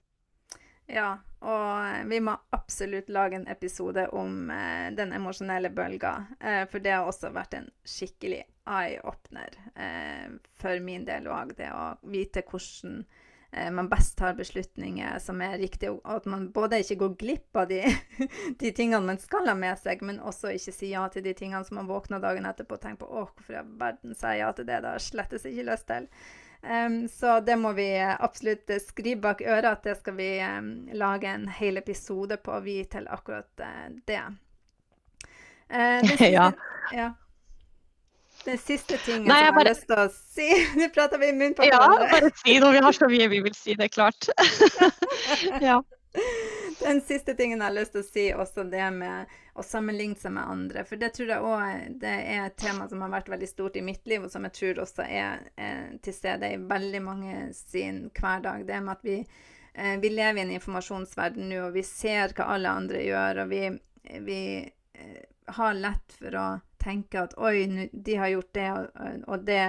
[0.92, 6.16] Ja, og vi må absolutt lage en episode om eh, den emosjonelle bølga.
[6.40, 11.54] Eh, for det har også vært en skikkelig eye-opener eh, for min del òg.
[11.58, 13.04] Det å vite hvordan
[13.52, 17.62] eh, man best tar beslutninger som er riktige, og at man både ikke går glipp
[17.62, 17.84] av de,
[18.62, 21.62] de, tingene man skal ha med seg, men også ikke si ja til de tingene
[21.68, 24.46] som man våkner dagen etterpå og tenker på å, hvorfor i all verden sa jeg
[24.48, 24.82] ja til det?
[24.82, 26.10] Det har jeg slettes ikke lyst til.
[26.66, 31.30] Um, så det må vi absolutt skrive bak øret at det skal vi um, lage
[31.30, 34.24] en hel episode på, vi til akkurat uh, det.
[35.70, 36.52] Uh, det siste, ja.
[36.94, 37.12] ja.
[38.46, 40.50] Den siste tingen Nei, som jeg har lyst til å si
[40.80, 42.06] Nå prater vi i munnen på hverandre.
[42.06, 42.74] Ja, bare si noe.
[42.76, 44.30] Vi har så mye vi vil si, det er klart.
[45.68, 45.80] ja.
[46.86, 50.36] Den siste tingen jeg har lyst til å si, også det med å sammenligne seg
[50.36, 50.84] med andre.
[50.86, 54.06] For det tror jeg òg er et tema som har vært veldig stort i mitt
[54.06, 58.68] liv, og som jeg tror også er, er til stede i veldig mange sin hverdag.
[58.70, 59.18] Det med at vi,
[59.74, 63.50] eh, vi lever i en informasjonsverden nå, og vi ser hva alle andre gjør, og
[63.56, 63.64] vi,
[64.30, 65.24] vi eh,
[65.58, 66.48] har lett for å
[66.86, 68.68] tenke at oi, de har gjort det,
[69.26, 69.62] og det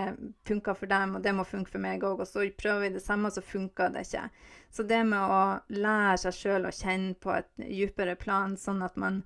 [0.48, 2.22] funka for dem, og det må funke for meg òg.
[2.22, 4.26] Og så prøver vi det samme, og så funker det ikke.
[4.70, 5.42] Så det med å
[5.74, 9.22] lære seg sjøl å kjenne på et dypere plan, sånn at man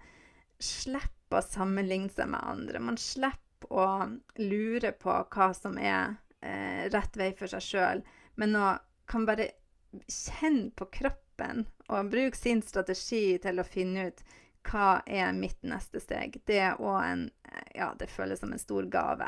[0.62, 2.82] slipper å sammenligne seg med andre.
[2.82, 3.88] Man slipper å
[4.40, 8.06] lure på hva som er eh, rett vei for seg sjøl,
[8.40, 8.70] men å
[9.10, 9.50] kan bare
[10.06, 14.22] kjenne på kroppen og bruke sin strategi til å finne ut
[14.68, 16.40] hva er mitt neste steg.
[16.46, 17.28] Det er òg en
[17.74, 19.26] Ja, det føles som en stor gave,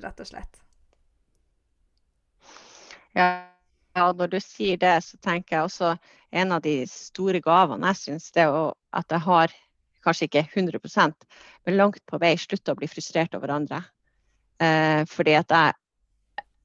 [0.00, 0.60] rett og slett.
[3.16, 3.26] Ja,
[3.96, 5.96] ja, når du sier det, så tenker jeg også
[6.30, 9.54] en av de store gavene jeg syns, det er at jeg har
[10.04, 11.26] kanskje ikke 100%
[11.66, 13.82] men langt på vei slutta å bli frustrert over andre.
[14.62, 15.74] Eh, fordi at jeg,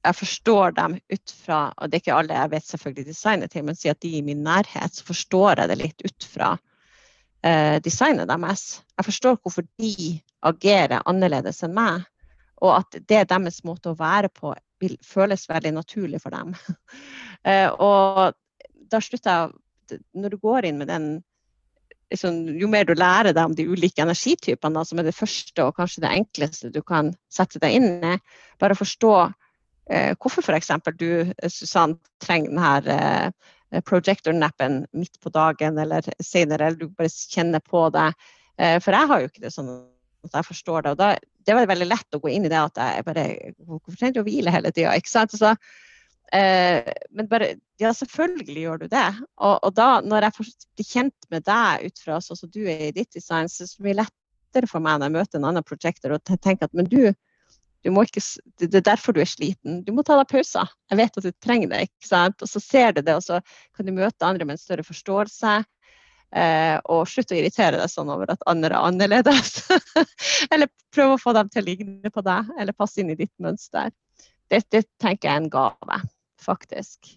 [0.04, 3.64] jeg, forstår dem ut fra Og det er ikke alle jeg vet selvfølgelig designet til,
[3.64, 6.54] men si at de i min nærhet, så forstår jeg det litt ut fra
[7.84, 8.80] designet deres.
[8.98, 12.06] Jeg forstår hvorfor de agerer annerledes enn meg.
[12.64, 16.52] Og at det er deres måte å være på vil føles veldig naturlig for dem.
[17.48, 18.36] eh, og
[18.90, 21.04] da slutter jeg Når du går inn med den
[22.10, 25.76] liksom, jo mer du lærer deg om de ulike energitypene, som er det første og
[25.76, 28.16] kanskje det enkleste du kan sette deg inn i,
[28.58, 29.12] bare forstå
[29.90, 30.72] eh, hvorfor f.eks.
[30.98, 33.54] du, Susann, trenger denne eh,
[33.86, 38.10] projector-nappen midt på dagen eller senere, eller du bare kjenner på det.
[38.58, 39.72] Eh, for jeg har jo ikke det sånn
[40.26, 40.94] at jeg forstår det.
[40.94, 41.10] og da,
[41.46, 43.26] Det var veldig lett å gå inn i det at jeg bare
[43.62, 44.94] Hvorfor trenger du å hvile hele tida?
[45.06, 45.54] Så,
[46.32, 49.08] Eh, men bare Ja, selvfølgelig gjør du det.
[49.36, 52.86] Og, og da, når jeg blir kjent med deg ut fra sånn som du er
[52.88, 56.14] i ditt design, så blir det lettere for meg når jeg møter en annen projector
[56.16, 57.12] og tenker at men du,
[57.86, 58.22] ikke,
[58.62, 59.80] det er derfor du er sliten.
[59.86, 60.70] Du må ta deg pauser.
[60.90, 61.80] Jeg vet at du trenger det.
[61.86, 62.42] ikke sant?
[62.42, 63.40] Og så ser du det, og så
[63.76, 65.56] kan du møte andre med en større forståelse.
[66.36, 69.60] Eh, og slutt å irritere deg sånn over at andre er annerledes.
[70.52, 73.34] eller prøv å få dem til å ligne på deg, eller passe inn i ditt
[73.42, 73.92] mønster.
[74.50, 76.00] Det, det tenker jeg er en gave
[76.42, 77.14] faktisk.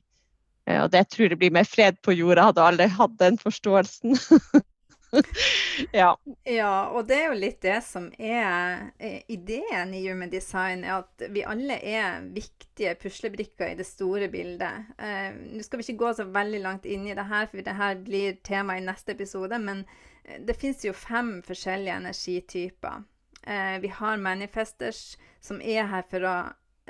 [0.69, 4.17] Eh, og det tror jeg blir mer fred på jorda, hadde alle hatt den forståelsen.
[5.91, 6.17] ja.
[6.43, 6.73] ja.
[6.93, 11.25] og det er jo litt det som er eh, ideen i Human Design, er at
[11.33, 14.91] vi alle er viktige puslebrikker i det store bildet.
[14.97, 17.77] Eh, Nå skal vi ikke gå så veldig langt inn i det her, for det
[17.79, 19.85] her blir tema i neste episode, men
[20.25, 23.03] eh, det fins jo fem forskjellige energityper.
[23.43, 26.37] Eh, vi har manifesters, som er her for å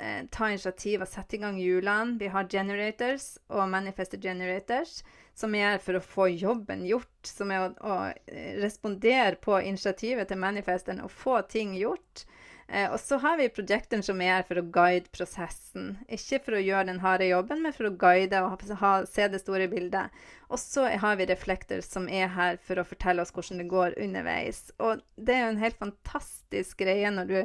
[0.00, 2.18] eh, ta initiativ og sette i gang hjulene.
[2.20, 5.00] Vi har generators og manifested generators,
[5.36, 7.12] som er for å få jobben gjort.
[7.28, 12.26] Som er å, å eh, respondere på initiativet til manifesteren og få ting gjort.
[12.72, 15.96] Eh, og så har vi prosjektoren som er for å guide prosessen.
[16.06, 19.40] Ikke for å gjøre den harde jobben, men for å guide og ha, se det
[19.42, 20.14] store bildet.
[20.50, 23.98] Og så har vi reflektor som er her for å fortelle oss hvordan det går
[23.98, 24.68] underveis.
[24.78, 27.38] Og det er jo en helt fantastisk greie når du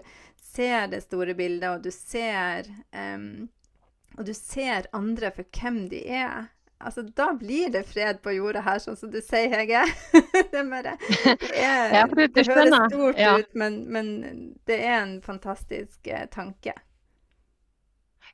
[0.56, 3.48] ser det store bildet, og du ser um,
[4.16, 6.46] og du ser andre for hvem de er
[6.86, 9.84] altså, da blir det fred på jorda her, sånn som du sier, Hege.
[10.54, 13.38] det, bare, det, er, ja, det, det høres stort ja.
[13.40, 14.12] ut, men, men,
[14.70, 16.76] det er en fantastisk eh, tanke.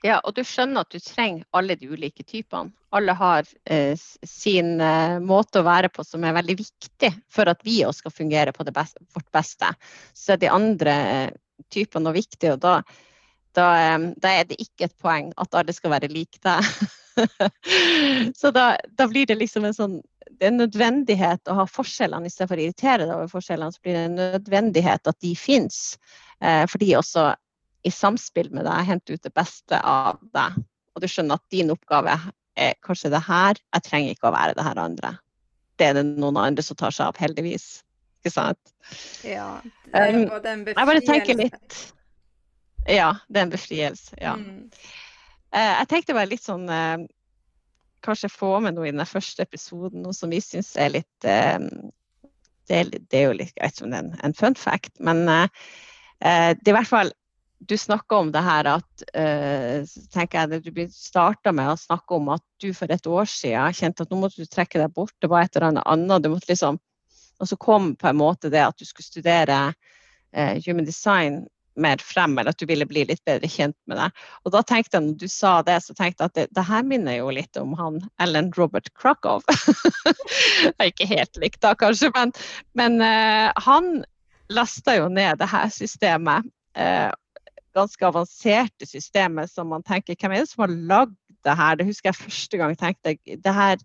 [0.01, 2.73] Ja, og du skjønner at du trenger alle de ulike typene.
[2.91, 3.93] Alle har eh,
[4.25, 8.15] sin eh, måte å være på som er veldig viktig for at vi også skal
[8.15, 9.69] fungere på beste, vårt beste.
[10.17, 10.95] Så de andre
[11.61, 12.77] eh, typene viktig, og da,
[13.57, 13.67] da,
[14.17, 16.65] da, er det ikke et poeng at alle skal være lik deg.
[18.39, 22.29] så da, da, blir det liksom en sånn det er en nødvendighet å ha forskjellene
[22.29, 23.73] istedenfor å irritere deg over forskjellene.
[23.75, 25.99] Så blir det en nødvendighet at de fins.
[26.41, 27.27] Eh, fordi også
[27.85, 30.57] i samspill med deg henter ut det beste av deg.
[30.95, 32.15] Og du skjønner at din oppgave
[32.57, 33.59] er kanskje det her.
[33.75, 35.13] Jeg trenger ikke å være det her andre.
[35.77, 37.83] Det er det noen andre som tar seg av, heldigvis.
[38.21, 38.73] Ikke sant?
[39.25, 39.61] Ja.
[39.87, 40.77] Det er jo um, en befrielse.
[40.77, 41.79] Jeg bare tenker litt
[42.89, 44.13] Ja, det er en befrielse.
[44.21, 44.35] Ja.
[44.37, 44.67] Mm.
[45.51, 47.07] Eh, jeg tenkte bare litt sånn eh,
[48.05, 51.57] Kanskje få med noe i den første episoden, noe som vi syns er litt eh,
[52.69, 56.75] det, det, er jo litt greit som en, en fun fact, men det er i
[56.77, 57.09] hvert fall
[57.67, 62.31] du snakka om det her at uh, tenker jeg, Du starta med å snakke om
[62.33, 65.13] at du for et år siden kjente at nå måtte du trekke deg bort.
[65.21, 66.23] Det var et eller annet.
[66.23, 66.79] du måtte liksom,
[67.41, 69.63] Og så kom på en måte det at du skulle studere
[70.35, 71.43] eh, human design
[71.79, 74.09] mer frem, eller at du ville bli litt bedre kjent med det.
[74.43, 76.83] Og da tenkte jeg, når du sa det, så tenkte jeg at det, det her
[76.87, 79.39] minner jo litt om han Ellen Robert Krakow.
[80.89, 82.35] ikke helt likt da, kanskje, men,
[82.77, 84.03] men uh, han
[84.51, 86.51] lasta jo ned det her systemet.
[86.75, 87.09] Uh,
[87.75, 91.15] ganske avanserte systemet som man tenker Hvem er det som har lagd
[91.47, 91.79] det her?
[91.79, 93.79] Det husker jeg første gang jeg tenkte det her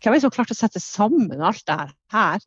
[0.00, 1.76] hvem er det som har klart å sette sammen alt det
[2.14, 2.44] her?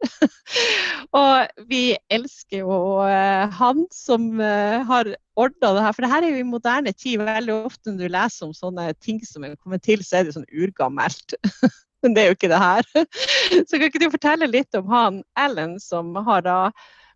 [1.19, 5.95] og vi elsker jo uh, han som uh, har ordna det her.
[5.95, 7.21] For det her er jo i moderne tid.
[7.21, 10.35] Veldig ofte når du leser om sånne ting som er kommet til, så er det
[10.37, 11.37] sånn urgammelt.
[12.05, 12.91] Men det er jo ikke det her.
[13.67, 16.59] så kan ikke du fortelle litt om han Ellen som har da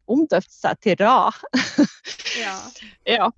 [0.10, 1.30] omdøpt seg til Ra?
[2.40, 2.58] ja.
[3.06, 3.30] ja.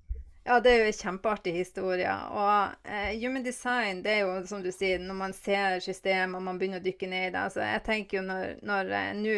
[0.44, 2.12] Ja, det er jo en kjempeartig historie.
[2.34, 6.46] Og eh, human design, det er jo som du sier, når man ser systemet og
[6.48, 7.44] man begynner å dykke ned i det.
[7.44, 9.36] Altså, jeg tenker jo når, når eh, nå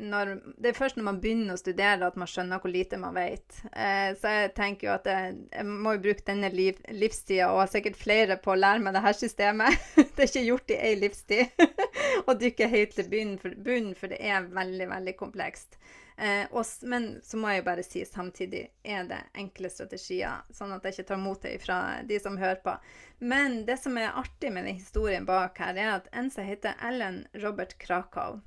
[0.00, 3.16] når, det er først når man begynner å studere at man skjønner hvor lite man
[3.16, 3.58] vet.
[3.76, 7.68] Eh, så jeg tenker jo at jeg, jeg må jo bruke denne liv, livstida, og
[7.70, 9.76] sikkert flere, på å lære meg det her systemet.
[10.00, 11.66] det er ikke gjort i ei livstid
[12.28, 15.76] å dykke helt til bunnen, for, det er veldig, veldig komplekst.
[16.16, 20.74] Eh, og, men så må jeg jo bare si samtidig er det enkle strategier, sånn
[20.76, 22.76] at jeg ikke tar motet fra de som hører på.
[23.24, 26.78] Men det som er artig med den historien bak her, er at en som heter
[26.84, 28.40] Ellen Robert Krakow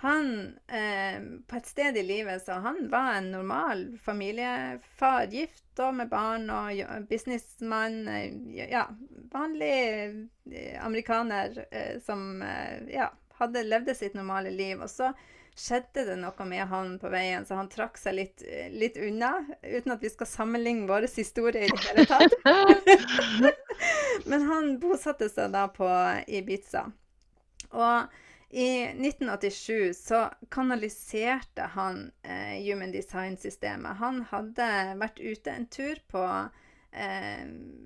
[0.00, 5.96] han, eh, på et sted i livet, så han var en normal familiefar, gift og
[5.98, 8.04] med barn og businessmann.
[8.08, 8.84] Eh, ja,
[9.32, 9.72] vanlig
[10.52, 14.78] eh, amerikaner eh, som eh, ja, hadde levde sitt normale liv.
[14.78, 15.10] Og så
[15.58, 19.32] skjedde det noe med han på veien, så han trakk seg litt, litt unna.
[19.62, 22.32] Uten at vi skal sammenligne våre historier i det hele tatt.
[24.30, 25.88] Men han bosatte seg da på
[26.30, 26.86] Ibiza.
[27.74, 28.18] Og
[28.50, 33.98] i 1987 så kanaliserte han eh, Human Design-systemet.
[34.00, 34.68] Han hadde
[35.02, 36.24] vært ute en tur på
[36.92, 37.44] eh,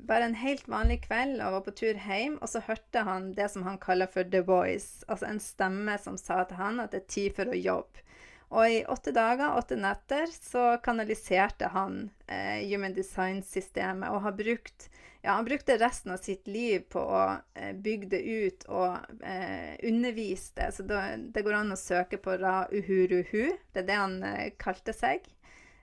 [0.08, 3.50] bare en helt vanlig kveld og var på tur hjem, og så hørte han det
[3.52, 7.04] som han kaller for The Voice, altså en stemme som sa til han at det
[7.04, 8.06] er tid for å jobbe.
[8.52, 14.90] Og i åtte dager, åtte netter, så kanaliserte han eh, Human Design-systemet og har brukt
[15.22, 17.20] ja, han brukte resten av sitt liv på å
[17.54, 20.66] eh, bygge det ut og eh, undervise det.
[20.74, 23.54] Så det, det, går an å søke på Ra Uhuruhu.
[23.70, 25.28] Det er det han eh, kalte seg.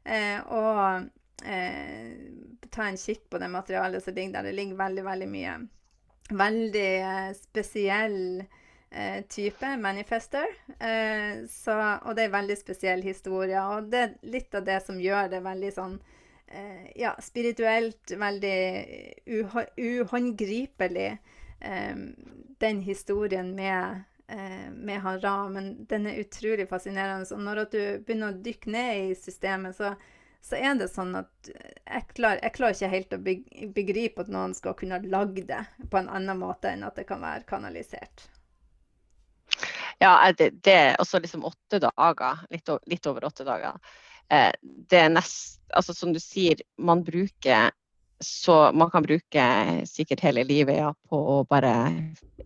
[0.03, 1.07] Eh, og
[2.69, 4.43] ta en kikk på det materialet som ligger der.
[4.43, 5.53] Det ligger veldig, veldig mye.
[6.29, 8.43] Veldig eh, spesiell
[8.91, 10.45] eh, type manifester.
[10.79, 13.61] Eh, så, og det er veldig spesiell historie.
[13.73, 15.97] Og det er litt av det som gjør det veldig sånn
[16.47, 18.59] eh, ja, spirituelt, veldig
[19.89, 21.09] uhåndgripelig,
[21.59, 22.05] eh,
[22.59, 24.05] den historien med
[24.69, 25.47] med Hara.
[25.49, 27.25] Men den er utrolig fascinerende.
[27.33, 29.95] Og når du begynner å dykke ned i systemet, så
[30.41, 33.19] så er det sånn at jeg klarer, jeg klarer ikke helt å
[33.75, 35.61] begripe at noen skal kunne lage det
[35.91, 38.29] på en annen måte enn at det kan være kanalisert.
[39.99, 43.75] Ja, det, det også liksom åtte dager, litt, litt over åtte dager.
[44.31, 47.69] eh, det er nest Altså som du sier, man bruker
[48.19, 49.43] så man kan bruke
[49.85, 51.73] sikkert hele livet ja, på å bare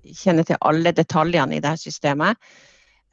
[0.04, 2.38] kjenne til alle detaljene i det her systemet.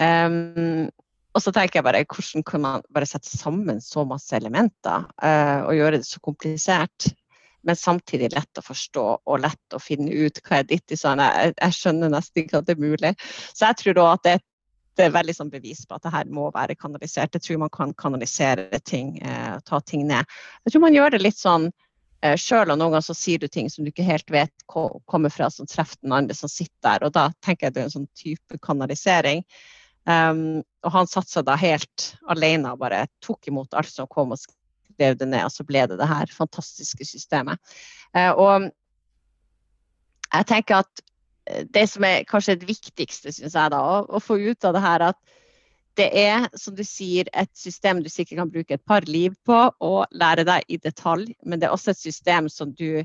[0.02, 0.90] Um,
[1.30, 5.66] og så tenker jeg bare hvordan kan man bare sette sammen så masse elementer uh,
[5.68, 7.10] og gjøre det så komplisert,
[7.66, 11.20] men samtidig lett å forstå og lett å finne ut hva er ditt design.
[11.22, 13.12] Jeg, jeg skjønner nesten ikke at det er mulig.
[13.52, 14.36] Så jeg tror da at det,
[14.96, 17.36] det er veldig sånn bevis på at det her må være kanalisert.
[17.36, 20.38] Jeg tror man kan kanalisere ting, uh, ta ting ned.
[20.64, 23.46] Jeg tror man gjør det litt sånn uh, sjøl, og noen ganger så sier du
[23.46, 27.06] ting som du ikke helt vet kommer fra, som treffer den andre som sitter der.
[27.06, 29.44] Og da tenker jeg det er en sånn type kanalisering.
[30.08, 34.32] Um, og han satte seg da helt alene og bare tok imot alt som kom
[34.32, 37.60] og skrev det ned, og så ble det det her fantastiske systemet.
[38.16, 38.70] Uh, og
[40.30, 41.04] jeg tenker at
[41.50, 44.76] eh, det som er kanskje det viktigste, syns jeg, da, å, å, få ut av
[44.76, 45.38] det her, at
[45.98, 49.58] det er, som du sier, et system du sikkert kan bruke et par liv på
[49.84, 53.02] og lære deg i detalj, men det er også et system som du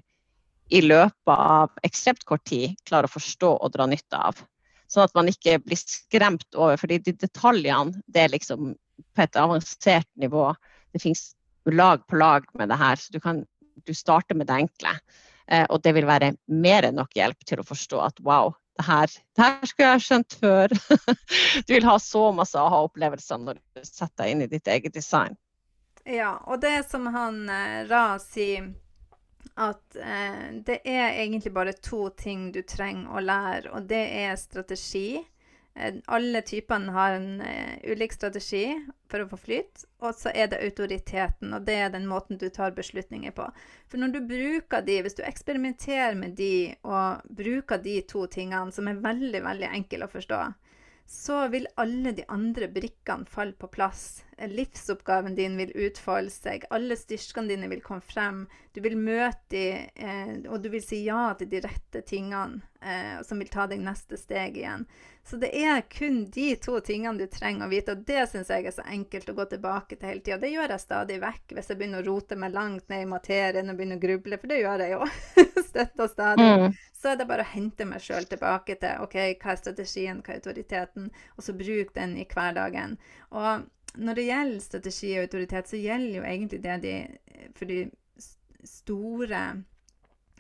[0.74, 4.40] i løpet av ekstremt kort tid klarer å forstå og dra nytte av.
[4.96, 6.80] Sånn at man ikke blir skremt over.
[6.80, 8.74] fordi de detaljene det er liksom
[9.16, 10.54] på et avansert nivå.
[10.96, 11.34] Det fins
[11.68, 12.96] lag på lag med det her.
[12.96, 13.44] Så du kan
[13.86, 14.94] du starter med det enkle.
[15.48, 18.86] Eh, og det vil være mer enn nok hjelp til å forstå at wow, det
[18.88, 20.76] her, det her skulle jeg ha skjønt før.
[21.68, 25.38] du vil ha så masse aha-opplevelser når du setter deg inn i ditt eget design.
[26.06, 28.74] Ja, og det som han eh, Ra sier
[29.56, 34.36] at eh, det er egentlig bare to ting du trenger å lære, og det er
[34.40, 35.22] strategi.
[35.76, 38.66] Eh, alle typene har en eh, ulik strategi
[39.12, 42.50] for å få flyt, og så er det autoriteten, og det er den måten du
[42.50, 43.48] tar beslutninger på.
[43.88, 48.76] For når du bruker de, hvis du eksperimenterer med de og bruker de to tingene,
[48.76, 50.42] som er veldig, veldig enkle å forstå,
[51.08, 54.24] så vil alle de andre brikkene falle på plass.
[54.50, 58.46] Livsoppgaven din vil utfolde seg, alle styrkene dine vil komme frem.
[58.74, 63.22] Du vil møte dem, eh, og du vil si ja til de rette tingene eh,
[63.24, 64.88] som vil ta deg neste steg igjen.
[65.26, 68.68] Så det er kun de to tingene du trenger å vite, og det syns jeg
[68.70, 70.38] er så enkelt å gå tilbake til hele tida.
[70.38, 73.72] Det gjør jeg stadig vekk hvis jeg begynner å rote meg langt ned i materien
[73.74, 75.08] og begynner å gruble, for det gjør jeg jo
[75.72, 76.46] Støtter stadig.
[76.46, 76.78] Mm.
[76.94, 80.36] Så er det bare å hente meg sjøl tilbake til OK, hva er strategien, hva
[80.36, 82.96] er autoriteten, og så bruk den i hverdagen.
[83.34, 83.66] Og
[83.98, 86.96] når det gjelder strategi og autoritet, så gjelder jo egentlig det de,
[87.58, 87.82] for de
[88.70, 89.42] store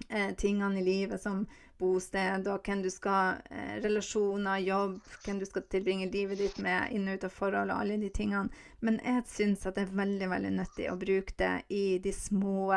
[0.09, 1.45] eh, tingene i livet som
[1.79, 6.91] bosted og hvem du skal eh, Relasjoner, jobb, hvem du skal tilbringe livet ditt med,
[6.95, 8.49] inn og ut av forhold og alle de tingene.
[8.79, 12.71] Men jeg syns at det er veldig, veldig nyttig å bruke det i de små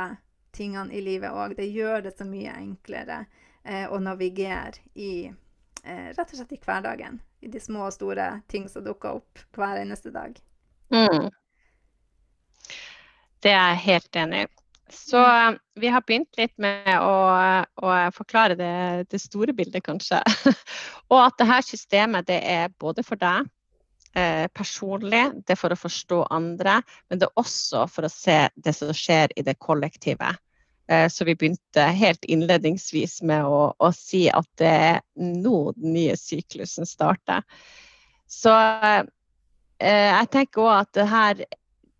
[0.56, 1.56] tingene i livet òg.
[1.58, 3.24] Det gjør det så mye enklere
[3.62, 7.20] eh, å navigere i eh, rett og slett i hverdagen.
[7.40, 10.34] I de små og store ting som dukker opp hver eneste dag.
[10.90, 11.28] Mm.
[13.38, 14.48] Det er jeg helt enig i.
[14.90, 15.58] Så mm.
[15.80, 17.14] vi har begynt litt med å,
[17.82, 18.72] å forklare det,
[19.10, 20.22] det, store bildet, kanskje.
[21.12, 23.48] og at dette systemet det er både for deg
[24.16, 28.40] eh, personlig, det er for å forstå andre, men det er også for å se
[28.56, 30.32] det som skjer i det kollektive.
[30.88, 35.92] Eh, så vi begynte helt innledningsvis med å, å si at det er nå den
[35.98, 37.44] nye syklusen starter.
[38.28, 39.04] Så eh,
[39.84, 41.44] jeg tenker òg at det her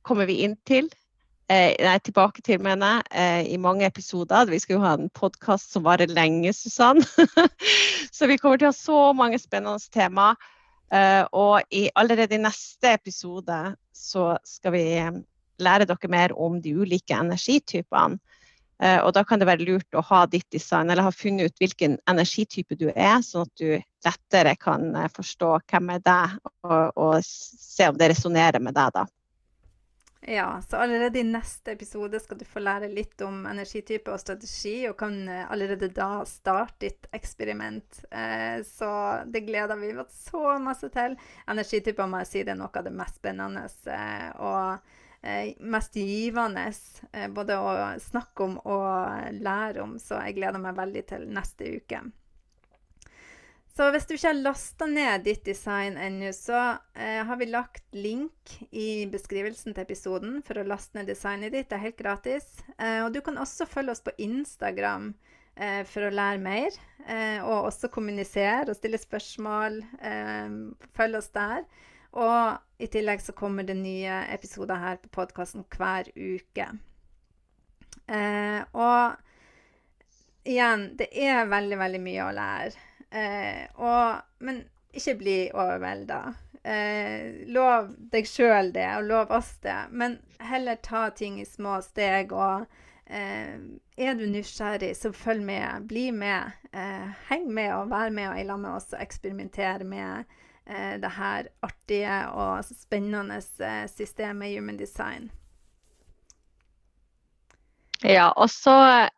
[0.09, 1.08] kommer vi inn til eh,
[1.49, 4.51] nei, tilbake til, mener jeg, eh, i mange episoder.
[4.51, 7.01] Vi skal jo ha en podkast som varer lenge, Susann.
[8.17, 10.35] så vi kommer til å ha så mange spennende tema.
[10.93, 13.59] Eh, og i, allerede i neste episode
[13.97, 15.21] så skal vi eh,
[15.65, 18.21] lære dere mer om de ulike energitypene.
[18.79, 21.97] Og da kan det være lurt å ha ditt design, eller ha funnet ut hvilken
[22.07, 23.73] energitype du er, sånn at du
[24.07, 29.03] lettere kan forstå hvem er deg, og, og se om det resonnerer med deg, da.
[30.21, 34.89] Ja, så allerede i neste episode skal du få lære litt om energitype og strategi,
[34.91, 38.01] og kan eh, allerede da starte ditt eksperiment.
[38.11, 38.91] Eh, så
[39.27, 41.15] det gleder vi oss så masse til.
[41.47, 44.97] Energityper må jeg si det er noe av det mest spennende eh, og
[45.59, 46.69] mest givende
[47.35, 52.05] både å snakke om og lære om, så jeg gleder meg veldig til neste uke.
[53.79, 57.85] Så hvis du ikke har lasta ned ditt design ennå, så eh, har vi lagt
[57.95, 61.69] link i beskrivelsen til episoden for å laste ned designet ditt.
[61.71, 62.49] Det er helt gratis.
[62.75, 65.13] Eh, og du kan også følge oss på Instagram
[65.55, 66.81] eh, for å lære mer.
[67.07, 69.79] Eh, og også kommunisere og stille spørsmål.
[70.03, 70.59] Eh,
[70.99, 71.63] følg oss der.
[72.19, 76.67] Og i tillegg så kommer det nye episoder her på podkasten hver uke.
[78.11, 82.89] Eh, og igjen, det er veldig, veldig mye å lære.
[83.11, 86.21] Eh, og, men ikke bli overvelda.
[86.63, 89.79] Eh, lov deg sjøl det, og lov oss det.
[89.91, 92.33] Men heller ta ting i små steg.
[92.33, 92.67] Og
[93.07, 93.57] eh,
[93.97, 95.89] er du nysgjerrig, så følg med.
[95.89, 96.53] Bli med.
[96.73, 100.25] Eh, heng med og vær med og i lag med oss og eksperimentere med
[100.67, 105.31] eh, det her artige og spennende eh, systemet Human Design.
[108.05, 109.09] Ja, og så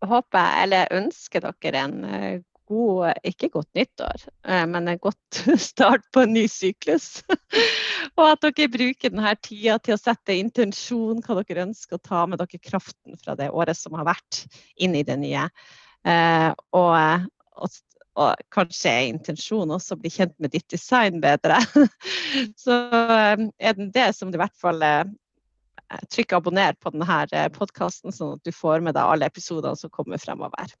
[0.00, 5.40] håper jeg, eller ønsker dere en god, ikke godt nyttår, eh, men en godt
[5.70, 7.24] start på en ny syklus.
[8.18, 12.24] og at dere bruker denne tida til å sette intensjon, hva dere ønsker å ta
[12.28, 14.44] med dere kraften fra det året som har vært,
[14.76, 15.46] inn i det nye.
[16.08, 17.78] Eh, og, og,
[18.18, 21.60] og kanskje er intensjonen også å bli kjent med ditt design bedre.
[22.64, 24.84] Så er det det som det i hvert fall
[26.12, 30.20] trykk abonner på denne podkasten, sånn at du får med deg alle episodene som kommer
[30.20, 30.74] fremover.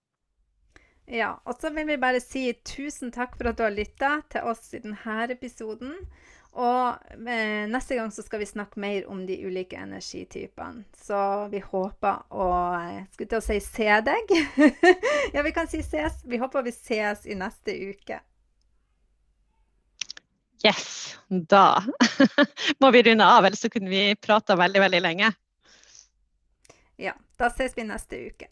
[1.10, 4.44] Ja, og så vil vi bare si tusen takk for at du har lytta til
[4.50, 5.94] oss i denne episoden.
[6.58, 10.84] Og eh, neste gang så skal vi snakke mer om de ulike energitypene.
[10.96, 11.20] Så
[11.52, 12.48] vi håper å
[12.80, 14.34] eh, Skulle til å si se deg.
[15.34, 16.20] ja, vi kan si ses.
[16.28, 18.20] Vi håper vi ses i neste uke.
[20.66, 21.16] Yes.
[21.28, 21.78] Da
[22.82, 25.32] må vi runde av, ellers så kunne vi prata veldig, veldig lenge.
[27.00, 27.14] Ja.
[27.38, 28.48] Da ses vi neste uke.